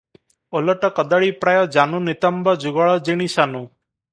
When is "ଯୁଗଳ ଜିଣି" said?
2.65-3.33